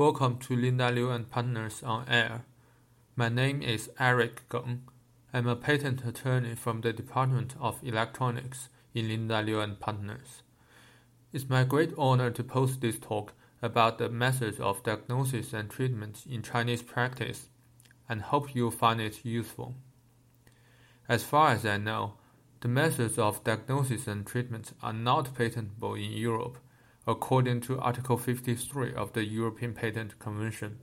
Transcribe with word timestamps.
Welcome 0.00 0.38
to 0.38 0.56
Linda 0.56 0.90
Liu 0.90 1.10
and 1.10 1.30
Partners 1.30 1.82
on 1.82 2.08
Air. 2.08 2.46
My 3.16 3.28
name 3.28 3.60
is 3.60 3.90
Eric 4.00 4.48
Geng. 4.48 4.78
I'm 5.30 5.46
a 5.46 5.54
patent 5.54 6.06
attorney 6.06 6.54
from 6.54 6.80
the 6.80 6.94
Department 6.94 7.54
of 7.60 7.84
Electronics 7.84 8.70
in 8.94 9.08
Linda 9.08 9.42
Liu 9.42 9.60
and 9.60 9.78
Partners. 9.78 10.42
It's 11.34 11.50
my 11.50 11.64
great 11.64 11.92
honor 11.98 12.30
to 12.30 12.42
post 12.42 12.80
this 12.80 12.98
talk 12.98 13.34
about 13.60 13.98
the 13.98 14.08
methods 14.08 14.58
of 14.58 14.82
diagnosis 14.82 15.52
and 15.52 15.68
treatment 15.68 16.24
in 16.26 16.40
Chinese 16.42 16.80
practice 16.80 17.50
and 18.08 18.22
hope 18.22 18.54
you'll 18.54 18.70
find 18.70 19.02
it 19.02 19.22
useful. 19.22 19.74
As 21.10 21.24
far 21.24 21.50
as 21.50 21.66
I 21.66 21.76
know, 21.76 22.14
the 22.62 22.68
methods 22.68 23.18
of 23.18 23.44
diagnosis 23.44 24.06
and 24.06 24.26
treatment 24.26 24.72
are 24.82 24.94
not 24.94 25.34
patentable 25.34 25.92
in 25.92 26.10
Europe 26.12 26.56
according 27.10 27.60
to 27.60 27.78
Article 27.80 28.16
53 28.16 28.94
of 28.94 29.12
the 29.12 29.24
European 29.24 29.74
Patent 29.74 30.18
Convention, 30.20 30.78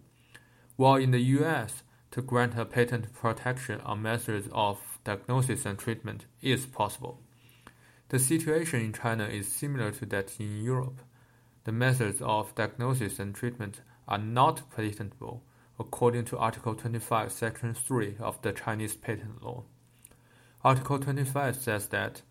while 0.75 0.95
in 0.95 1.11
the 1.11 1.21
US, 1.39 1.83
to 2.11 2.21
grant 2.21 2.57
a 2.57 2.65
patent 2.65 3.13
protection 3.13 3.79
on 3.81 4.01
methods 4.01 4.49
of 4.51 4.99
diagnosis 5.03 5.65
and 5.65 5.79
treatment 5.79 6.25
is 6.41 6.65
possible. 6.65 7.21
The 8.09 8.19
situation 8.19 8.81
in 8.81 8.93
China 8.93 9.25
is 9.25 9.51
similar 9.51 9.91
to 9.91 10.05
that 10.07 10.39
in 10.39 10.61
Europe. 10.61 11.01
The 11.63 11.71
methods 11.71 12.21
of 12.21 12.55
diagnosis 12.55 13.19
and 13.19 13.33
treatment 13.33 13.81
are 14.07 14.17
not 14.17 14.69
patentable 14.75 15.43
according 15.79 16.25
to 16.25 16.37
Article 16.37 16.75
25, 16.75 17.31
Section 17.31 17.73
3 17.73 18.15
of 18.19 18.41
the 18.41 18.51
Chinese 18.51 18.95
Patent 18.95 19.43
Law. 19.43 19.63
Article 20.63 20.99
25 20.99 21.55
says 21.55 21.87
that 21.87 22.21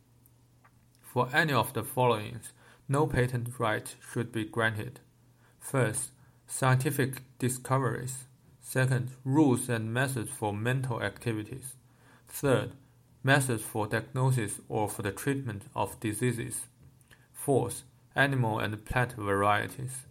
for 1.00 1.28
any 1.32 1.52
of 1.52 1.72
the 1.72 1.84
following, 1.84 2.40
no 2.88 3.06
patent 3.06 3.48
right 3.58 3.94
should 4.12 4.32
be 4.32 4.44
granted. 4.44 5.00
First, 5.58 6.10
scientific 6.46 7.22
discoveries. 7.38 8.24
Second, 8.60 9.10
rules 9.24 9.68
and 9.68 9.92
methods 9.92 10.30
for 10.30 10.52
mental 10.52 11.02
activities. 11.02 11.74
Third, 12.28 12.72
methods 13.22 13.62
for 13.62 13.86
diagnosis 13.86 14.60
or 14.68 14.88
for 14.88 15.02
the 15.02 15.12
treatment 15.12 15.62
of 15.74 15.98
diseases. 16.00 16.66
Fourth, 17.32 17.82
animal 18.14 18.58
and 18.58 18.84
plant 18.84 19.12
varieties. 19.12 20.06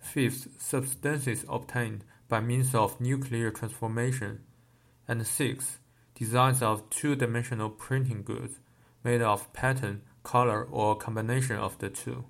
Fifth, 0.00 0.48
substances 0.58 1.44
obtained 1.48 2.04
by 2.28 2.40
means 2.40 2.74
of 2.74 3.00
nuclear 3.00 3.50
transformation. 3.50 4.40
And 5.06 5.26
sixth, 5.26 5.78
designs 6.14 6.62
of 6.62 6.88
two-dimensional 6.90 7.70
printing 7.70 8.22
goods 8.22 8.58
made 9.02 9.22
of 9.22 9.52
pattern 9.52 10.02
color, 10.24 10.64
or 10.64 10.96
combination 10.96 11.56
of 11.56 11.78
the 11.78 11.90
two. 11.90 12.24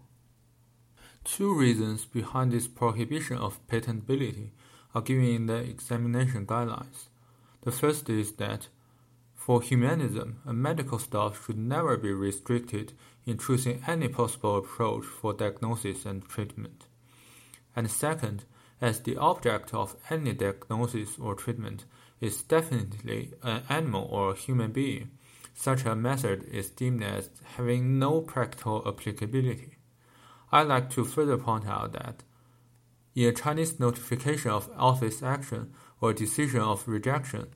Two 1.25 1.59
reasons 1.59 2.05
behind 2.05 2.53
this 2.53 2.69
prohibition 2.69 3.39
of 3.39 3.67
patentability 3.67 4.51
are 4.95 5.01
given 5.01 5.25
in 5.25 5.47
the 5.47 5.57
examination 5.57 6.45
guidelines. 6.47 7.09
The 7.63 7.73
first 7.73 8.11
is 8.11 8.33
that 8.33 8.69
for 9.35 9.61
humanism, 9.63 10.41
a 10.47 10.53
medical 10.53 10.99
staff 10.99 11.45
should 11.45 11.59
never 11.59 11.97
be 11.97 12.13
restricted 12.13 12.93
in 13.27 13.39
choosing 13.39 13.83
any 13.87 14.09
possible 14.09 14.57
approach 14.57 15.05
for 15.05 15.33
diagnosis 15.33 16.05
and 16.05 16.27
treatment. 16.29 16.87
And 17.77 17.91
second, 17.91 18.45
as 18.81 19.01
the 19.01 19.17
object 19.17 19.75
of 19.75 19.97
any 20.11 20.33
diagnosis 20.33 21.19
or 21.19 21.35
treatment 21.35 21.85
is 22.21 22.43
definitely 22.43 23.33
an 23.43 23.63
animal 23.69 24.09
or 24.11 24.31
a 24.31 24.37
human 24.37 24.73
being, 24.73 25.11
such 25.55 25.85
a 25.85 25.95
method 25.95 26.45
is 26.51 26.71
deemed 26.71 27.03
as 27.03 27.31
having 27.57 27.99
no 27.99 28.21
practical 28.21 28.83
applicability. 28.87 29.77
I'd 30.53 30.67
like 30.67 30.91
to 30.91 31.05
further 31.05 31.39
point 31.39 31.67
out 31.67 31.93
that 31.93 32.25
in 33.15 33.29
a 33.29 33.33
Chinese 33.33 33.79
notification 33.79 34.51
of 34.51 34.69
office 34.77 35.23
action 35.23 35.73
or 36.01 36.13
decision 36.13 36.61
of 36.61 36.89
rejection, 36.89 37.47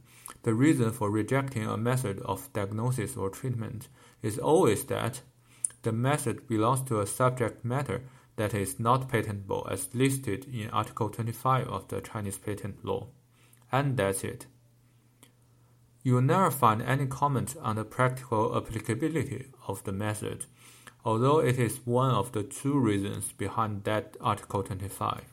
the 0.44 0.54
reason 0.54 0.92
for 0.92 1.10
rejecting 1.10 1.66
a 1.66 1.76
method 1.76 2.20
of 2.20 2.52
diagnosis 2.52 3.16
or 3.16 3.28
treatment 3.28 3.88
is 4.22 4.38
always 4.38 4.84
that 4.84 5.20
the 5.82 5.92
method 5.92 6.46
belongs 6.46 6.82
to 6.82 7.00
a 7.00 7.06
subject 7.06 7.64
matter 7.64 8.02
that 8.36 8.54
is 8.54 8.78
not 8.78 9.08
patentable 9.08 9.66
as 9.70 9.94
listed 9.94 10.44
in 10.44 10.70
Article 10.70 11.08
25 11.08 11.66
of 11.66 11.88
the 11.88 12.00
Chinese 12.00 12.38
Patent 12.38 12.84
Law. 12.84 13.08
And 13.72 13.96
that's 13.96 14.22
it. 14.22 14.46
You 16.08 16.14
will 16.14 16.22
never 16.22 16.50
find 16.50 16.80
any 16.80 17.04
comment 17.04 17.54
on 17.60 17.76
the 17.76 17.84
practical 17.84 18.56
applicability 18.56 19.48
of 19.66 19.84
the 19.84 19.92
method, 19.92 20.46
although 21.04 21.40
it 21.40 21.58
is 21.58 21.86
one 21.86 22.12
of 22.12 22.32
the 22.32 22.42
two 22.42 22.78
reasons 22.78 23.32
behind 23.32 23.84
that 23.84 24.16
Article 24.18 24.62
25. 24.62 25.24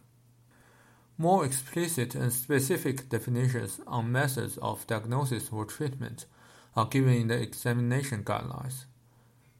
More 1.18 1.46
explicit 1.46 2.14
and 2.14 2.34
specific 2.34 3.08
definitions 3.08 3.80
on 3.88 4.12
methods 4.12 4.58
of 4.58 4.86
diagnosis 4.86 5.48
or 5.50 5.64
treatment 5.64 6.26
are 6.76 6.88
given 6.88 7.14
in 7.14 7.28
the 7.30 7.42
examination 7.42 8.26
guidelines, 8.26 8.84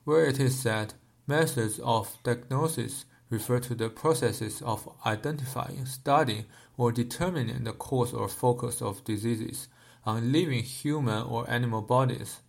where 0.04 0.26
it 0.26 0.38
is 0.38 0.60
said 0.60 0.96
methods 1.28 1.80
of 1.80 2.18
diagnosis 2.24 3.06
refer 3.30 3.62
to 3.62 3.74
the 3.74 3.88
processes 3.88 4.62
of 4.64 4.90
identifying, 5.06 5.86
studying, 5.86 6.44
or 6.76 6.92
determining 6.92 7.64
the 7.64 7.72
cause 7.72 8.14
or 8.14 8.28
focus 8.28 8.82
of 8.82 9.06
diseases 9.06 9.70
on 10.06 10.32
living 10.32 10.64
human 10.64 11.24
or 11.24 11.50
animal 11.50 11.82
bodies, 11.82 12.42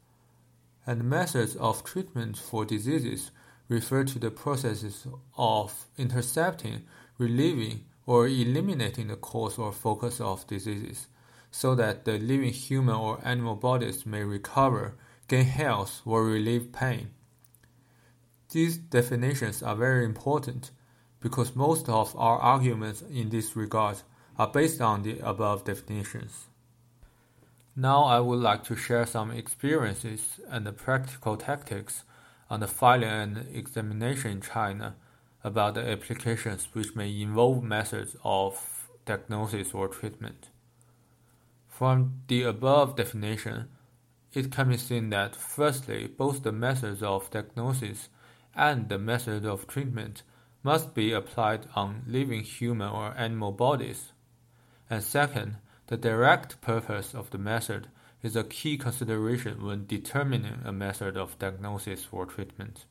and 0.87 1.05
methods 1.05 1.57
of 1.57 1.83
treatment 1.83 2.37
for 2.37 2.65
diseases 2.65 3.31
refer 3.69 4.05
to 4.05 4.19
the 4.19 4.31
processes 4.31 5.07
of 5.37 5.87
intercepting, 5.99 6.83
relieving, 7.19 7.85
or 8.07 8.29
eliminating 8.29 9.09
the 9.09 9.17
cause 9.17 9.59
or 9.59 9.73
focus 9.73 10.21
of 10.21 10.47
diseases, 10.47 11.09
so 11.51 11.75
that 11.75 12.05
the 12.05 12.19
living 12.19 12.53
human 12.53 12.95
or 12.95 13.19
animal 13.25 13.57
bodies 13.57 14.07
may 14.07 14.23
recover, 14.23 14.95
gain 15.27 15.45
health, 15.45 16.03
or 16.05 16.25
relieve 16.25 16.73
pain. 16.73 17.11
These 18.51 18.77
definitions 18.77 19.63
are 19.63 19.75
very 19.75 20.05
important 20.05 20.71
because 21.19 21.57
most 21.57 21.89
of 21.89 22.15
our 22.17 22.39
arguments 22.39 23.03
in 23.03 23.31
this 23.31 23.57
regard 23.57 23.97
are 24.39 24.47
based 24.47 24.81
on 24.81 25.03
the 25.03 25.19
above 25.19 25.65
definitions. 25.65 26.47
Now 27.79 28.05
I 28.05 28.21
would 28.21 28.41
like 28.41 28.65
to 28.65 28.75
share 28.75 29.05
some 29.05 29.31
experiences 29.31 30.41
and 30.49 30.75
practical 30.79 31.37
tactics 31.37 32.05
on 32.49 32.61
the 32.61 32.67
filing 32.67 33.09
and 33.09 33.47
examination 33.53 34.31
in 34.31 34.41
China 34.41 34.97
about 35.45 35.75
the 35.75 35.87
applications 35.87 36.69
which 36.73 36.97
may 36.97 37.21
involve 37.21 37.63
methods 37.63 38.17
of 38.25 38.89
diagnosis 39.05 39.75
or 39.75 39.89
treatment. 39.89 40.49
From 41.69 42.23
the 42.29 42.45
above 42.45 42.97
definition, 42.97 43.69
it 44.33 44.51
can 44.51 44.71
be 44.71 44.79
seen 44.79 45.11
that 45.11 45.37
firstly, 45.37 46.07
both 46.07 46.45
the 46.45 46.53
methods 46.53 47.03
of 47.03 47.31
diagnosis 47.31 48.09
and 48.55 48.89
the 48.89 48.99
method 48.99 49.45
of 49.45 49.67
treatment 49.67 50.23
must 50.63 50.95
be 50.95 51.13
applied 51.13 51.67
on 51.75 52.05
living 52.07 52.43
human 52.43 52.89
or 52.89 53.15
animal 53.19 53.53
bodies. 53.53 54.13
And 54.89 55.05
second, 55.05 55.57
the 55.89 55.97
direct 55.97 56.61
purpose 56.61 57.15
of 57.15 57.31
the 57.31 57.39
method 57.39 57.89
is 58.23 58.35
a 58.35 58.45
key 58.45 58.77
consideration 58.77 59.65
when 59.65 59.87
determining 59.87 60.61
a 60.65 60.73
method 60.73 61.17
of 61.17 61.39
diagnosis 61.39 62.09
or 62.11 62.27
treatment. 62.27 62.87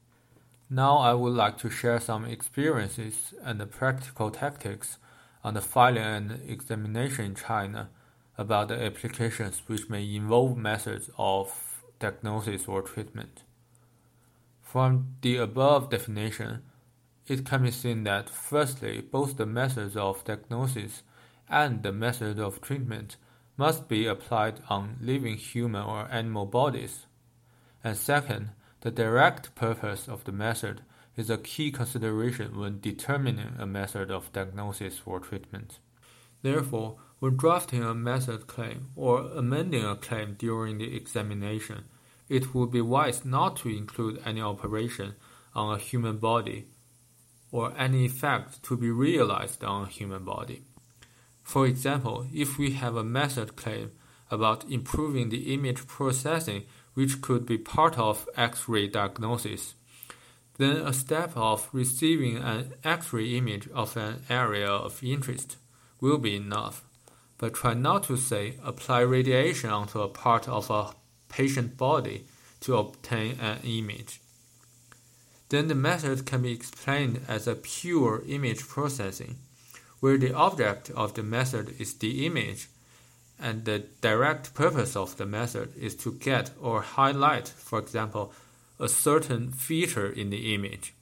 Now 0.69 0.97
I 0.97 1.13
would 1.13 1.33
like 1.33 1.57
to 1.59 1.69
share 1.69 1.99
some 1.99 2.25
experiences 2.25 3.33
and 3.43 3.69
practical 3.69 4.31
tactics 4.31 4.97
on 5.43 5.53
the 5.53 5.61
filing 5.61 6.03
and 6.03 6.41
examination 6.47 7.25
in 7.25 7.35
China 7.35 7.89
about 8.37 8.69
the 8.69 8.83
applications 8.83 9.61
which 9.67 9.89
may 9.89 10.15
involve 10.15 10.57
methods 10.57 11.09
of 11.17 11.83
diagnosis 11.99 12.67
or 12.67 12.81
treatment. 12.81 13.43
From 14.61 15.15
the 15.21 15.37
above 15.37 15.89
definition, 15.89 16.63
it 17.27 17.45
can 17.45 17.63
be 17.63 17.71
seen 17.71 18.03
that 18.03 18.29
firstly, 18.29 19.01
both 19.01 19.37
the 19.37 19.45
methods 19.45 19.95
of 19.95 20.23
diagnosis 20.23 21.03
and 21.49 21.83
the 21.83 21.91
method 21.91 22.39
of 22.39 22.61
treatment 22.61 23.17
must 23.57 23.87
be 23.87 24.05
applied 24.05 24.59
on 24.69 24.97
living 25.01 25.37
human 25.37 25.83
or 25.83 26.07
animal 26.11 26.45
bodies. 26.45 27.05
And 27.83 27.95
second, 27.95 28.51
the 28.81 28.91
direct 28.91 29.55
purpose 29.55 30.07
of 30.07 30.23
the 30.25 30.31
method 30.31 30.81
is 31.15 31.29
a 31.29 31.37
key 31.37 31.71
consideration 31.71 32.59
when 32.59 32.79
determining 32.81 33.53
a 33.57 33.65
method 33.65 34.11
of 34.11 34.31
diagnosis 34.33 35.01
or 35.05 35.19
treatment. 35.19 35.79
Therefore, 36.41 36.97
when 37.19 37.37
drafting 37.37 37.83
a 37.83 37.93
method 37.93 38.47
claim 38.47 38.89
or 38.95 39.21
amending 39.21 39.85
a 39.85 39.95
claim 39.95 40.35
during 40.37 40.77
the 40.77 40.95
examination, 40.95 41.85
it 42.27 42.53
would 42.53 42.71
be 42.71 42.81
wise 42.81 43.23
not 43.23 43.55
to 43.57 43.69
include 43.69 44.21
any 44.25 44.41
operation 44.41 45.15
on 45.53 45.73
a 45.73 45.79
human 45.79 46.17
body 46.17 46.67
or 47.51 47.73
any 47.77 48.05
effect 48.05 48.61
to 48.63 48.75
be 48.75 48.91
realized 48.91 49.63
on 49.63 49.83
a 49.83 49.89
human 49.89 50.25
body. 50.25 50.63
For 51.45 51.67
example, 51.67 52.25
if 52.33 52.57
we 52.57 52.71
have 52.71 52.97
a 52.97 53.03
method 53.03 53.55
claim 53.55 53.91
about 54.29 54.69
improving 54.69 55.29
the 55.29 55.53
image 55.53 55.87
processing 55.87 56.63
which 56.95 57.21
could 57.21 57.45
be 57.45 57.57
part 57.57 57.97
of 57.97 58.27
X-ray 58.35 58.87
diagnosis, 58.87 59.75
then 60.57 60.77
a 60.77 60.91
step 60.91 61.31
of 61.35 61.69
receiving 61.71 62.37
an 62.37 62.73
X-ray 62.83 63.37
image 63.37 63.69
of 63.69 63.95
an 63.95 64.23
area 64.27 64.67
of 64.67 65.03
interest 65.03 65.57
will 66.01 66.17
be 66.17 66.35
enough. 66.35 66.83
But 67.37 67.53
try 67.53 67.73
not 67.75 68.03
to 68.05 68.17
say 68.17 68.55
apply 68.63 69.01
radiation 69.01 69.69
onto 69.69 70.01
a 70.01 70.09
part 70.09 70.47
of 70.49 70.71
a 70.71 70.95
patient 71.29 71.77
body 71.77 72.25
to 72.61 72.75
obtain 72.77 73.39
an 73.39 73.59
image. 73.63 74.19
Then 75.49 75.67
the 75.67 75.75
method 75.75 76.25
can 76.25 76.41
be 76.41 76.51
explained 76.51 77.21
as 77.27 77.47
a 77.47 77.55
pure 77.55 78.23
image 78.27 78.67
processing, 78.67 79.37
where 80.05 80.19
the 80.19 80.35
object 80.35 80.91
of 80.91 81.15
the 81.15 81.23
method 81.23 81.73
is 81.79 81.95
the 81.95 82.27
image, 82.27 82.67
and 83.39 83.65
the 83.65 83.79
direct 84.01 84.53
purpose 84.53 84.95
of 84.95 85.17
the 85.17 85.25
method 85.25 85.75
is 85.75 85.95
to 85.95 86.11
get 86.11 86.51
or 86.61 86.81
highlight, 86.81 87.47
for 87.47 87.79
example, 87.79 88.31
a 88.79 88.87
certain 88.87 89.51
feature 89.51 90.07
in 90.07 90.29
the 90.29 90.53
image. 90.53 90.93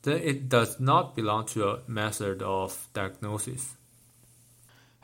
Then 0.00 0.22
it 0.22 0.48
does 0.48 0.80
not 0.80 1.14
belong 1.14 1.44
to 1.48 1.68
a 1.68 1.80
method 1.86 2.40
of 2.40 2.88
diagnosis. 2.94 3.74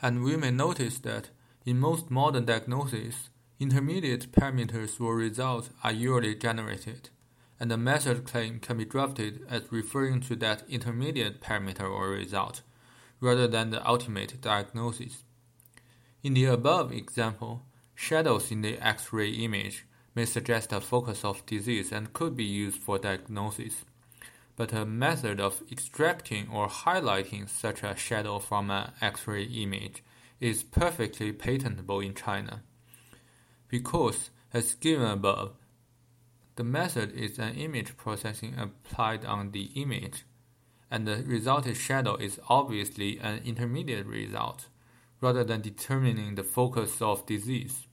And 0.01 0.23
we 0.23 0.35
may 0.35 0.49
notice 0.49 0.97
that 0.97 1.29
in 1.67 1.79
most 1.79 2.09
modern 2.09 2.45
diagnoses, 2.45 3.29
intermediate 3.59 4.31
parameters 4.31 4.99
or 4.99 5.15
results 5.15 5.69
are 5.83 5.91
usually 5.91 6.33
generated 6.33 7.11
and 7.59 7.69
the 7.71 7.77
method 7.77 8.25
claim 8.25 8.59
can 8.59 8.77
be 8.77 8.85
drafted 8.85 9.45
as 9.49 9.71
referring 9.71 10.19
to 10.19 10.35
that 10.35 10.63
intermediate 10.67 11.39
parameter 11.39 11.89
or 11.89 12.09
result, 12.09 12.61
rather 13.23 13.47
than 13.47 13.69
the 13.69 13.87
ultimate 13.87 14.41
diagnosis. 14.41 15.23
In 16.23 16.33
the 16.33 16.45
above 16.45 16.91
example, 16.91 17.63
shadows 17.95 18.51
in 18.51 18.61
the 18.61 18.77
X-ray 18.85 19.29
image 19.29 19.85
may 20.13 20.25
suggest 20.25 20.73
a 20.73 20.81
focus 20.81 21.23
of 21.23 21.45
disease 21.45 21.93
and 21.93 22.11
could 22.11 22.35
be 22.35 22.43
used 22.43 22.81
for 22.81 22.99
diagnosis. 22.99 23.85
But 24.57 24.73
a 24.73 24.85
method 24.85 25.39
of 25.39 25.63
extracting 25.71 26.49
or 26.51 26.67
highlighting 26.67 27.49
such 27.49 27.81
a 27.81 27.95
shadow 27.95 28.39
from 28.39 28.69
an 28.69 28.91
X-ray 29.01 29.43
image 29.43 30.03
is 30.41 30.61
perfectly 30.61 31.31
patentable 31.31 32.01
in 32.01 32.13
China. 32.13 32.61
Because, 33.69 34.31
as 34.53 34.75
given 34.75 35.07
above, 35.07 35.53
the 36.57 36.65
method 36.65 37.13
is 37.13 37.39
an 37.39 37.55
image 37.55 37.95
processing 37.95 38.53
applied 38.59 39.23
on 39.23 39.51
the 39.51 39.71
image, 39.81 40.25
and 40.93 41.07
the 41.07 41.23
resulted 41.25 41.75
shadow 41.75 42.15
is 42.17 42.39
obviously 42.47 43.17
an 43.17 43.41
intermediate 43.43 44.05
result, 44.05 44.67
rather 45.21 45.43
than 45.43 45.59
determining 45.59 46.35
the 46.35 46.43
focus 46.43 47.01
of 47.01 47.25
disease. 47.25 47.87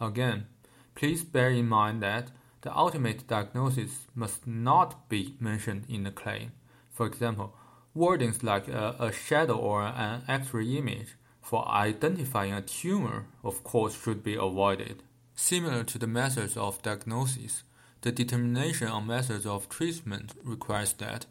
Again, 0.00 0.48
please 0.96 1.22
bear 1.22 1.50
in 1.50 1.68
mind 1.68 2.02
that 2.02 2.32
the 2.62 2.76
ultimate 2.76 3.28
diagnosis 3.28 4.08
must 4.16 4.44
not 4.44 5.08
be 5.08 5.36
mentioned 5.38 5.84
in 5.88 6.02
the 6.02 6.10
claim. 6.10 6.50
For 6.90 7.06
example, 7.06 7.54
wordings 7.96 8.42
like 8.42 8.66
a, 8.66 8.96
a 8.98 9.12
shadow 9.12 9.56
or 9.56 9.82
an 9.82 10.22
X-ray 10.26 10.66
image 10.78 11.14
for 11.40 11.68
identifying 11.68 12.52
a 12.52 12.60
tumor, 12.60 13.26
of 13.44 13.62
course, 13.62 14.02
should 14.02 14.24
be 14.24 14.34
avoided. 14.34 15.04
Similar 15.36 15.84
to 15.84 15.98
the 15.98 16.08
methods 16.08 16.56
of 16.56 16.82
diagnosis, 16.82 17.62
the 18.02 18.12
determination 18.12 18.88
on 18.88 19.06
methods 19.06 19.46
of 19.46 19.68
treatment 19.68 20.32
requires 20.42 20.92
that 20.94 21.26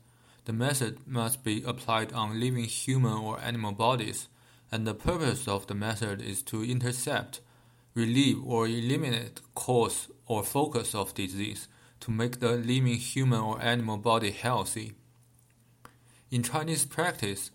the 0.45 0.53
method 0.53 0.99
must 1.07 1.43
be 1.43 1.63
applied 1.63 2.13
on 2.13 2.39
living 2.39 2.65
human 2.65 3.13
or 3.13 3.39
animal 3.41 3.71
bodies, 3.71 4.27
and 4.71 4.85
the 4.85 4.93
purpose 4.93 5.47
of 5.47 5.67
the 5.67 5.73
method 5.73 6.21
is 6.21 6.41
to 6.43 6.63
intercept, 6.63 7.41
relieve, 7.93 8.43
or 8.45 8.67
eliminate 8.67 9.41
cause 9.55 10.07
or 10.27 10.43
focus 10.43 10.93
of 10.93 11.13
disease 11.15 11.67
to 11.99 12.11
make 12.11 12.39
the 12.39 12.51
living 12.51 12.95
human 12.95 13.39
or 13.39 13.61
animal 13.61 13.97
body 13.97 14.31
healthy. 14.31 14.93
In 16.29 16.43
Chinese 16.43 16.85
practice, 16.85 17.51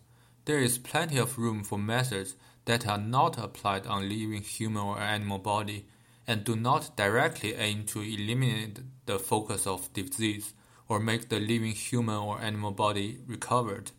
there 0.46 0.58
is 0.58 0.78
plenty 0.78 1.18
of 1.18 1.38
room 1.38 1.62
for 1.62 1.78
methods 1.78 2.34
that 2.64 2.86
are 2.86 2.98
not 2.98 3.38
applied 3.38 3.86
on 3.86 4.08
living 4.08 4.42
human 4.42 4.82
or 4.82 4.98
animal 4.98 5.38
body 5.38 5.86
and 6.26 6.44
do 6.44 6.56
not 6.56 6.96
directly 6.96 7.55
aim 7.55 7.84
to 7.87 8.00
eliminate 8.00 8.81
the 9.06 9.19
focus 9.19 9.67
of 9.67 9.93
disease 9.93 10.55
or 10.88 10.99
make 10.99 11.28
the 11.28 11.40
living 11.40 11.72
human 11.72 12.17
or 12.17 12.40
animal 12.40 12.72
body 12.72 13.19
recovered, 13.26 13.93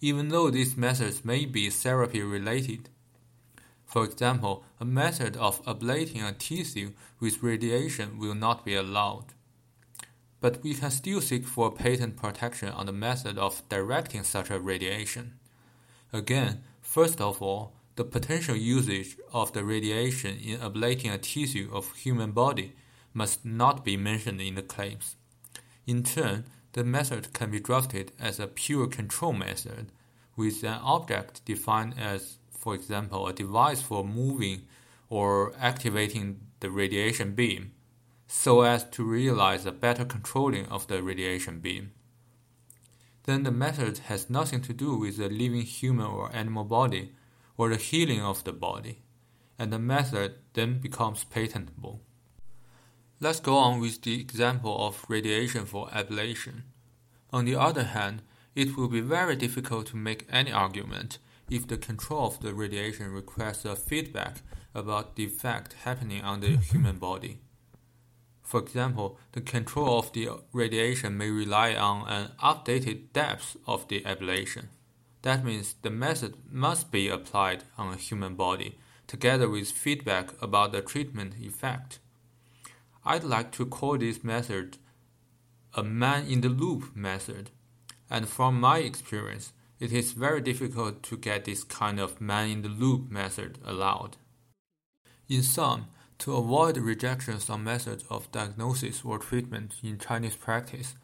even 0.00 0.28
though 0.28 0.50
these 0.50 0.76
methods 0.76 1.24
may 1.24 1.44
be 1.44 1.70
therapy 1.70 2.22
related. 2.22 2.88
For 3.84 4.04
example, 4.04 4.64
a 4.80 4.84
method 4.84 5.36
of 5.36 5.64
ablating 5.64 6.28
a 6.28 6.32
tissue 6.32 6.92
with 7.20 7.42
radiation 7.42 8.18
will 8.18 8.34
not 8.34 8.64
be 8.64 8.74
allowed. 8.74 9.26
But 10.40 10.62
we 10.62 10.74
can 10.74 10.90
still 10.90 11.20
seek 11.20 11.46
for 11.46 11.72
patent 11.72 12.16
protection 12.16 12.68
on 12.70 12.86
the 12.86 12.92
method 12.92 13.38
of 13.38 13.66
directing 13.68 14.24
such 14.24 14.50
a 14.50 14.58
radiation. 14.58 15.38
Again, 16.12 16.62
first 16.82 17.20
of 17.20 17.40
all, 17.40 17.72
the 17.96 18.04
potential 18.04 18.54
usage 18.54 19.16
of 19.32 19.52
the 19.52 19.64
radiation 19.64 20.38
in 20.38 20.58
ablating 20.60 21.12
a 21.12 21.18
tissue 21.18 21.70
of 21.72 21.94
human 21.96 22.30
body 22.32 22.74
must 23.14 23.44
not 23.44 23.84
be 23.84 23.96
mentioned 23.96 24.40
in 24.40 24.54
the 24.54 24.62
claims. 24.62 25.16
In 25.86 26.02
turn, 26.02 26.44
the 26.74 26.84
method 26.84 27.32
can 27.32 27.50
be 27.50 27.58
drafted 27.58 28.12
as 28.20 28.38
a 28.38 28.46
pure 28.46 28.86
control 28.86 29.32
method, 29.32 29.90
with 30.36 30.62
an 30.62 30.78
object 30.82 31.42
defined 31.46 31.94
as, 31.98 32.36
for 32.50 32.74
example, 32.74 33.26
a 33.26 33.32
device 33.32 33.80
for 33.80 34.04
moving 34.04 34.66
or 35.08 35.54
activating 35.58 36.40
the 36.60 36.70
radiation 36.70 37.34
beam, 37.34 37.72
so 38.26 38.60
as 38.60 38.84
to 38.90 39.04
realize 39.04 39.64
a 39.64 39.72
better 39.72 40.04
controlling 40.04 40.66
of 40.66 40.86
the 40.88 41.02
radiation 41.02 41.60
beam. 41.60 41.92
Then 43.22 43.44
the 43.44 43.50
method 43.50 43.98
has 44.10 44.28
nothing 44.28 44.60
to 44.62 44.74
do 44.74 44.96
with 44.96 45.16
the 45.16 45.30
living 45.30 45.62
human 45.62 46.06
or 46.06 46.30
animal 46.34 46.64
body 46.64 47.12
or 47.56 47.70
the 47.70 47.76
healing 47.76 48.20
of 48.20 48.44
the 48.44 48.52
body, 48.52 49.02
and 49.58 49.72
the 49.72 49.78
method 49.78 50.34
then 50.54 50.78
becomes 50.78 51.24
patentable. 51.24 52.02
Let's 53.18 53.40
go 53.40 53.56
on 53.56 53.80
with 53.80 54.02
the 54.02 54.20
example 54.20 54.86
of 54.86 55.04
radiation 55.08 55.64
for 55.64 55.88
ablation. 55.88 56.62
On 57.30 57.44
the 57.44 57.56
other 57.56 57.84
hand, 57.84 58.22
it 58.54 58.76
will 58.76 58.88
be 58.88 59.00
very 59.00 59.36
difficult 59.36 59.86
to 59.88 59.96
make 59.96 60.26
any 60.30 60.52
argument 60.52 61.18
if 61.50 61.66
the 61.66 61.76
control 61.76 62.26
of 62.26 62.40
the 62.40 62.52
radiation 62.52 63.12
requires 63.12 63.64
a 63.64 63.76
feedback 63.76 64.42
about 64.74 65.16
the 65.16 65.24
effect 65.24 65.74
happening 65.84 66.22
on 66.22 66.40
the 66.40 66.56
human 66.56 66.98
body. 66.98 67.38
For 68.42 68.60
example, 68.60 69.18
the 69.32 69.40
control 69.40 69.98
of 69.98 70.12
the 70.12 70.28
radiation 70.52 71.16
may 71.16 71.30
rely 71.30 71.74
on 71.74 72.06
an 72.08 72.30
updated 72.42 73.12
depth 73.12 73.56
of 73.66 73.88
the 73.88 74.02
ablation. 74.02 74.66
That 75.26 75.44
means 75.44 75.74
the 75.82 75.90
method 75.90 76.36
must 76.52 76.92
be 76.92 77.08
applied 77.08 77.64
on 77.76 77.92
a 77.92 77.96
human 77.96 78.36
body, 78.36 78.78
together 79.08 79.48
with 79.48 79.72
feedback 79.72 80.30
about 80.40 80.70
the 80.70 80.82
treatment 80.82 81.34
effect. 81.40 81.98
I'd 83.04 83.24
like 83.24 83.50
to 83.58 83.66
call 83.66 83.98
this 83.98 84.22
method 84.22 84.78
a 85.74 85.82
man 85.82 86.28
in 86.28 86.42
the 86.42 86.48
loop 86.48 86.94
method, 86.94 87.50
and 88.08 88.28
from 88.28 88.60
my 88.60 88.78
experience, 88.78 89.52
it 89.80 89.92
is 89.92 90.12
very 90.12 90.40
difficult 90.40 91.02
to 91.02 91.16
get 91.16 91.44
this 91.44 91.64
kind 91.64 91.98
of 91.98 92.20
man 92.20 92.48
in 92.48 92.62
the 92.62 92.68
loop 92.68 93.10
method 93.10 93.58
allowed. 93.64 94.18
In 95.28 95.42
sum, 95.42 95.88
to 96.18 96.36
avoid 96.36 96.76
rejections 96.76 97.50
on 97.50 97.64
methods 97.64 98.04
of 98.08 98.30
diagnosis 98.30 99.02
or 99.04 99.18
treatment 99.18 99.74
in 99.82 99.98
Chinese 99.98 100.36
practice, 100.36 100.94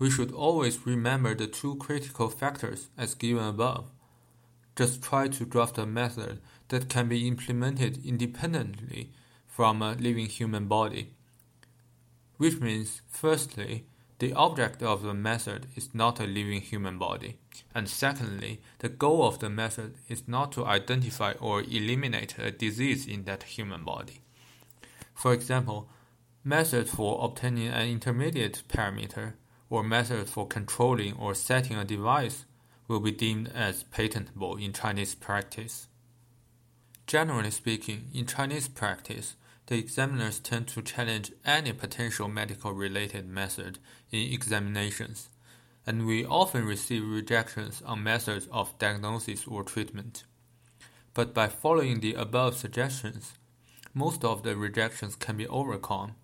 we 0.00 0.10
should 0.10 0.32
always 0.32 0.86
remember 0.86 1.34
the 1.34 1.46
two 1.46 1.76
critical 1.76 2.30
factors 2.30 2.88
as 2.96 3.14
given 3.14 3.44
above. 3.44 3.84
Just 4.74 5.02
try 5.02 5.28
to 5.28 5.44
draft 5.44 5.76
a 5.76 5.84
method 5.84 6.40
that 6.68 6.88
can 6.88 7.06
be 7.06 7.28
implemented 7.28 8.04
independently 8.04 9.10
from 9.46 9.82
a 9.82 9.92
living 9.92 10.24
human 10.24 10.66
body. 10.66 11.12
Which 12.38 12.58
means, 12.60 13.02
firstly, 13.08 13.84
the 14.20 14.32
object 14.32 14.82
of 14.82 15.02
the 15.02 15.12
method 15.12 15.66
is 15.76 15.94
not 15.94 16.18
a 16.18 16.24
living 16.24 16.62
human 16.62 16.98
body, 16.98 17.38
and 17.74 17.86
secondly, 17.86 18.62
the 18.78 18.88
goal 18.88 19.26
of 19.26 19.40
the 19.40 19.50
method 19.50 19.96
is 20.08 20.26
not 20.26 20.50
to 20.52 20.64
identify 20.64 21.32
or 21.32 21.60
eliminate 21.60 22.38
a 22.38 22.50
disease 22.50 23.06
in 23.06 23.24
that 23.24 23.42
human 23.42 23.84
body. 23.84 24.22
For 25.14 25.34
example, 25.34 25.90
methods 26.42 26.90
for 26.90 27.22
obtaining 27.22 27.68
an 27.68 27.86
intermediate 27.86 28.62
parameter 28.66 29.34
or 29.70 29.84
method 29.84 30.28
for 30.28 30.46
controlling 30.46 31.14
or 31.14 31.34
setting 31.34 31.76
a 31.76 31.84
device 31.84 32.44
will 32.88 33.00
be 33.00 33.12
deemed 33.12 33.48
as 33.54 33.84
patentable 33.84 34.56
in 34.56 34.72
Chinese 34.72 35.14
practice. 35.14 35.86
Generally 37.06 37.52
speaking, 37.52 38.08
in 38.12 38.26
Chinese 38.26 38.68
practice, 38.68 39.36
the 39.66 39.78
examiners 39.78 40.40
tend 40.40 40.66
to 40.66 40.82
challenge 40.82 41.30
any 41.44 41.72
potential 41.72 42.26
medical 42.26 42.72
related 42.72 43.28
method 43.28 43.78
in 44.10 44.32
examinations, 44.32 45.28
and 45.86 46.04
we 46.04 46.24
often 46.24 46.64
receive 46.64 47.06
rejections 47.06 47.80
on 47.86 48.02
methods 48.02 48.48
of 48.50 48.76
diagnosis 48.78 49.46
or 49.46 49.62
treatment. 49.62 50.24
But 51.14 51.32
by 51.32 51.46
following 51.46 52.00
the 52.00 52.14
above 52.14 52.56
suggestions, 52.56 53.34
most 53.94 54.24
of 54.24 54.42
the 54.42 54.56
rejections 54.56 55.14
can 55.14 55.36
be 55.36 55.46
overcome 55.46 56.14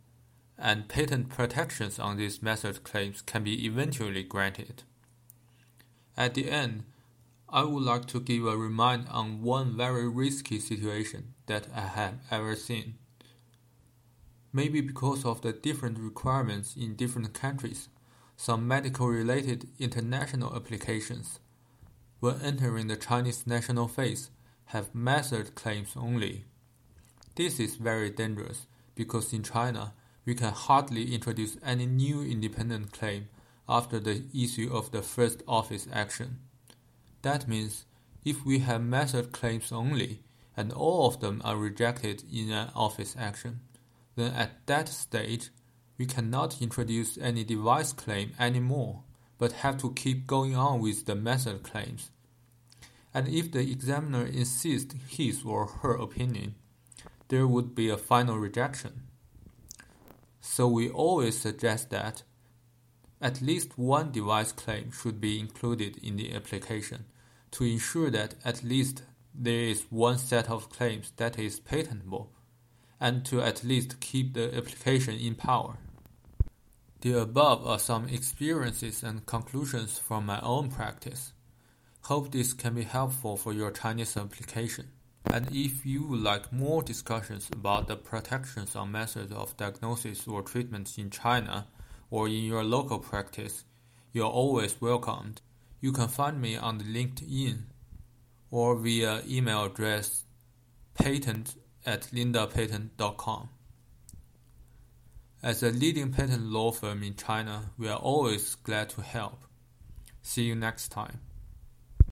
and 0.58 0.88
patent 0.88 1.28
protections 1.28 1.98
on 1.98 2.16
these 2.16 2.42
method 2.42 2.82
claims 2.82 3.22
can 3.22 3.44
be 3.44 3.66
eventually 3.66 4.22
granted. 4.22 4.82
At 6.16 6.34
the 6.34 6.50
end, 6.50 6.84
I 7.48 7.62
would 7.62 7.82
like 7.82 8.06
to 8.06 8.20
give 8.20 8.46
a 8.46 8.56
reminder 8.56 9.08
on 9.10 9.42
one 9.42 9.76
very 9.76 10.08
risky 10.08 10.58
situation 10.58 11.34
that 11.46 11.68
I 11.75 11.80
have 11.80 12.14
ever 12.30 12.56
seen. 12.56 12.94
Maybe 14.52 14.80
because 14.80 15.25
of 15.25 15.42
the 15.42 15.52
different 15.52 15.98
requirements 15.98 16.75
in 16.75 16.96
different 16.96 17.34
countries, 17.34 17.88
some 18.36 18.66
medical 18.66 19.08
related 19.08 19.68
international 19.78 20.54
applications, 20.56 21.38
when 22.20 22.40
entering 22.40 22.86
the 22.86 22.96
Chinese 22.96 23.46
national 23.46 23.88
phase, 23.88 24.30
have 24.66 24.94
method 24.94 25.54
claims 25.54 25.92
only. 25.96 26.44
This 27.34 27.60
is 27.60 27.76
very 27.76 28.10
dangerous 28.10 28.66
because 28.94 29.32
in 29.32 29.42
China, 29.42 29.92
we 30.26 30.35
can 30.35 30.52
hardly 30.52 31.14
introduce 31.14 31.56
any 31.64 31.87
new 31.87 32.21
independent 32.21 32.92
claim 32.92 33.28
after 33.68 34.00
the 34.00 34.25
issue 34.35 34.68
of 34.73 34.90
the 34.90 35.00
first 35.00 35.42
office 35.47 35.87
action. 35.92 36.40
That 37.23 37.49
means 37.49 37.87
if 38.25 38.45
we 38.45 38.59
have 38.59 38.83
method 38.83 39.33
claims 39.33 39.71
only 39.71 40.21
and 40.56 40.73
all 40.73 41.06
of 41.06 41.21
them 41.21 41.40
are 41.45 41.56
rejected 41.56 42.25
in 42.30 42.50
an 42.50 42.71
office 42.75 43.14
action, 43.18 43.61
then 44.16 44.33
at 44.33 44.66
that 44.66 44.88
stage, 44.88 45.50
we 45.99 46.06
cannot 46.06 46.61
introduce 46.61 47.16
any 47.18 47.45
device 47.45 47.92
claim 47.92 48.33
anymore, 48.38 49.02
but 49.38 49.52
have 49.52 49.78
to 49.78 49.92
keep 49.92 50.26
going 50.26 50.56
on 50.56 50.80
with 50.80 51.06
the 51.06 51.14
method 51.14 51.62
claims. 51.62 52.11
And 53.14 53.28
if 53.28 53.52
the 53.52 53.61
examiner 53.61 54.26
insists 54.26 54.95
his 55.09 55.42
or 55.45 55.66
her 55.66 55.95
opinion, 55.95 56.54
there 57.28 57.47
would 57.47 57.75
be 57.75 57.88
a 57.88 57.97
final 57.97 58.38
rejection. 58.38 59.02
So 60.48 60.68
we 60.68 60.88
always 60.88 61.38
suggest 61.38 61.90
that 61.90 62.22
at 63.20 63.42
least 63.42 63.76
one 63.76 64.12
device 64.12 64.52
claim 64.52 64.90
should 64.90 65.20
be 65.20 65.40
included 65.40 65.98
in 65.98 66.16
the 66.16 66.32
application 66.32 67.04
to 67.50 67.64
ensure 67.64 68.10
that 68.10 68.36
at 68.44 68.62
least 68.62 69.02
there 69.34 69.64
is 69.64 69.86
one 69.90 70.16
set 70.16 70.48
of 70.48 70.70
claims 70.70 71.12
that 71.16 71.38
is 71.38 71.60
patentable 71.60 72.30
and 73.00 73.24
to 73.26 73.42
at 73.42 73.64
least 73.64 74.00
keep 74.00 74.32
the 74.32 74.56
application 74.56 75.16
in 75.16 75.34
power. 75.34 75.78
The 77.00 77.20
above 77.20 77.66
are 77.66 77.80
some 77.80 78.08
experiences 78.08 79.02
and 79.02 79.26
conclusions 79.26 79.98
from 79.98 80.24
my 80.24 80.40
own 80.40 80.70
practice. 80.70 81.32
Hope 82.02 82.30
this 82.30 82.54
can 82.54 82.74
be 82.74 82.84
helpful 82.84 83.36
for 83.36 83.52
your 83.52 83.72
Chinese 83.72 84.16
application. 84.16 84.92
And 85.33 85.49
if 85.52 85.85
you 85.85 86.06
would 86.06 86.21
like 86.21 86.52
more 86.52 86.83
discussions 86.83 87.49
about 87.52 87.88
the 87.88 87.97
protections 87.97 88.75
on 88.75 88.92
methods 88.92 89.33
of 89.33 89.56
diagnosis 89.56 90.26
or 90.26 90.42
treatment 90.42 90.97
in 90.99 91.11
China 91.11 91.66
or 92.11 92.28
in 92.28 92.45
your 92.45 92.64
local 92.64 92.99
practice, 92.99 93.64
you 94.12 94.23
are 94.23 94.30
always 94.30 94.80
welcomed. 94.80 95.42
You 95.80 95.92
can 95.92 96.09
find 96.09 96.40
me 96.40 96.56
on 96.56 96.80
LinkedIn 96.80 97.64
or 98.50 98.76
via 98.76 99.23
email 99.28 99.64
address 99.66 100.25
patent 100.95 101.56
at 101.85 102.02
lindapatent.com. 102.12 103.49
As 105.42 105.62
a 105.62 105.71
leading 105.71 106.12
patent 106.12 106.47
law 106.47 106.73
firm 106.73 107.02
in 107.02 107.14
China, 107.14 107.71
we 107.76 107.88
are 107.88 107.99
always 107.99 108.54
glad 108.56 108.88
to 108.90 109.02
help. 109.02 109.45
See 110.23 110.45
you 110.45 110.54
next 110.54 110.88
time. 110.88 111.21